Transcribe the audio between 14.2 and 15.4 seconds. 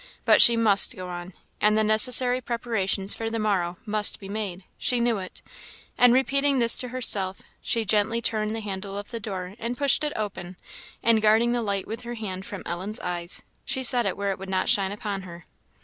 it would not shine upon